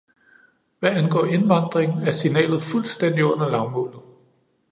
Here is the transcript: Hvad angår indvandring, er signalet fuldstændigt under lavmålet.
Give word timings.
Hvad 0.79 0.91
angår 0.97 1.25
indvandring, 1.25 2.07
er 2.07 2.11
signalet 2.11 2.61
fuldstændigt 2.61 3.25
under 3.25 3.49
lavmålet. 3.49 4.01